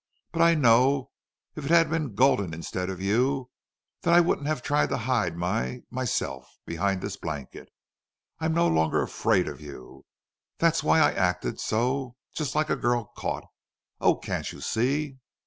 But 0.31 0.41
I 0.41 0.55
know 0.55 1.11
if 1.55 1.63
it 1.63 1.69
had 1.69 1.87
been 1.91 2.15
Gulden 2.15 2.55
instead 2.55 2.89
of 2.89 2.99
you 2.99 3.51
that 4.01 4.11
I 4.15 4.19
wouldn't 4.19 4.47
have 4.47 4.63
tried 4.63 4.89
to 4.89 4.97
hide 4.97 5.37
my 5.37 5.83
myself 5.91 6.57
behind 6.65 7.01
this 7.03 7.17
blanket. 7.17 7.69
I'm 8.39 8.51
no 8.51 8.67
longer 8.67 9.03
AFRAID 9.03 9.47
of 9.47 9.61
you. 9.61 10.07
That's 10.57 10.81
why 10.81 11.01
I 11.01 11.11
acted 11.11 11.59
so 11.59 12.15
just 12.33 12.55
like 12.55 12.71
a 12.71 12.75
girl 12.75 13.11
caught.... 13.15 13.43
Oh! 13.99 14.15
can't 14.15 14.51
you 14.51 14.59
see!" 14.59 15.19